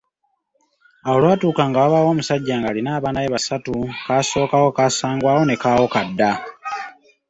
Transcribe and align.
Awo 1.07 1.15
olwatuuka 1.17 1.63
nga 1.67 1.79
wabaawo 1.83 2.09
omusajja 2.13 2.53
ng’alina 2.57 2.89
abaana 2.97 3.19
be 3.21 3.33
basatu: 3.35 3.73
Kasookawo, 4.05 4.67
Kaasangwawo 4.77 5.41
ne 5.45 5.55
Kawokadda. 5.61 6.31